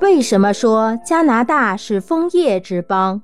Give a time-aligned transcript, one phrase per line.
[0.00, 3.20] 为什么说加拿大是枫叶之邦？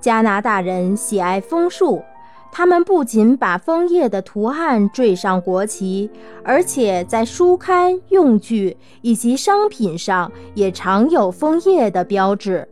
[0.00, 2.04] 加拿大人喜爱枫树，
[2.52, 6.08] 他们不仅把枫叶的图案缀上国旗，
[6.44, 12.68] 而且在书刊、用具以及商品上也常有枫叶的标志。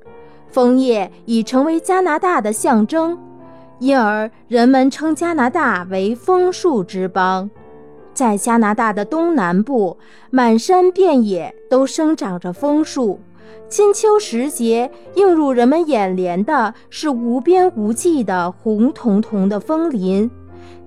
[0.48, 3.18] 枫叶已成为加拿大的象征，
[3.80, 7.50] 因而人们称加拿大为枫树之邦。
[8.14, 9.96] 在加拿大的东南部，
[10.30, 13.18] 满山遍野都生长着枫树。
[13.68, 20.30] 金秋时节，映入人们眼帘的是无边无际的红彤彤的枫林。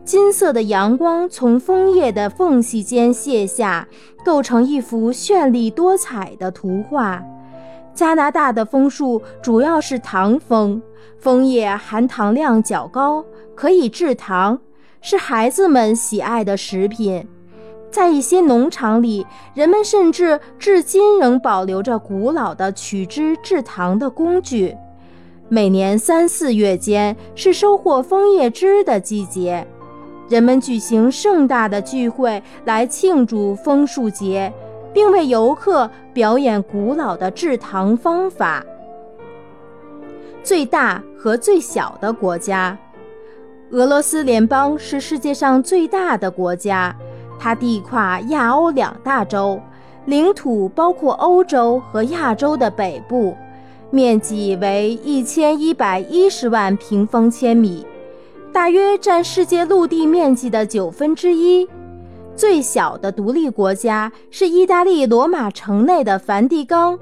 [0.04, 3.88] 金色的阳光从枫叶的缝隙间泻下，
[4.23, 7.23] 构成一幅绚丽多彩的图画。
[7.95, 10.80] 加拿大的枫树主要是糖枫，
[11.17, 13.26] 枫叶含糖量较高，
[13.56, 14.59] 可以制糖，
[15.02, 17.28] 是孩子们喜爱的食品。
[17.95, 24.76] 在一些农场里，人们甚至至今仍保留着古老的取汁制糖的工具。
[25.47, 29.66] 每年三四月间是收获枫叶汁的季节，
[30.28, 34.52] 人们举行盛大的聚会来庆祝枫树节，
[34.92, 38.61] 并为游客表演古老的制糖方法。
[40.44, 42.77] 最大和最小的国家，
[43.72, 46.94] 俄罗斯联邦是世界上最大的国家。
[47.39, 49.59] 它地跨亚欧两大洲，
[50.05, 53.36] 领土包括欧洲和亚洲的北部，
[53.92, 57.86] 面积为一千一百一十万平方千米，
[58.52, 61.67] 大约占世界陆地面积的九分之一。
[62.36, 66.99] 最小的独立国家是意大利罗马城内的梵蒂冈，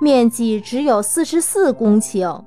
[0.00, 2.42] 面积只有四十四公顷，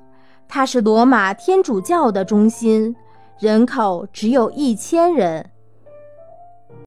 [0.46, 2.94] 它是罗马天主教的中心，
[3.38, 5.48] 人口只有一千人。